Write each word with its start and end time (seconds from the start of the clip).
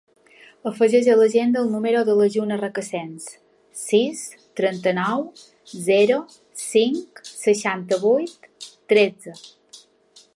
Afegeix 0.69 1.07
a 1.11 1.15
l'agenda 1.17 1.59
el 1.65 1.67
número 1.73 1.99
de 2.07 2.15
la 2.19 2.25
Juna 2.35 2.57
Recasens: 2.61 3.27
sis, 3.81 4.23
trenta-nou, 4.61 5.21
zero, 5.91 6.19
cinc, 6.63 7.23
seixanta-vuit, 7.43 8.51
tretze. 8.95 9.37